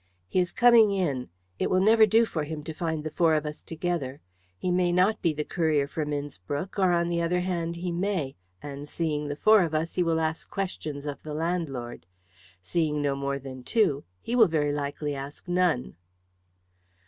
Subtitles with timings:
[0.27, 1.29] "He is coming in.
[1.59, 4.19] It will never do for him to find the four of us together.
[4.57, 8.89] He may not be the courier from Innspruck; on the other hand, he may, and
[8.89, 12.07] seeing the four of us he will ask questions of the landlord.
[12.63, 15.95] Seeing no more than two, he will very likely ask none."